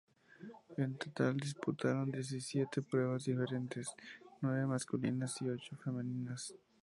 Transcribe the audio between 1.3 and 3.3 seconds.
se disputaron diecisiete pruebas